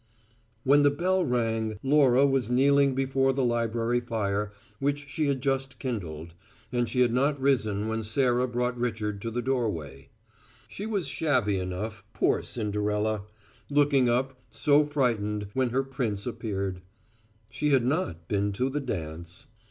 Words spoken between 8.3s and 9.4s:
brought Richard to